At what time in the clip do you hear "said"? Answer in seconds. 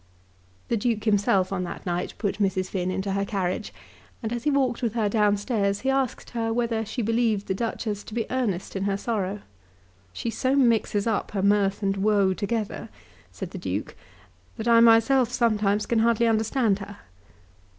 13.31-13.51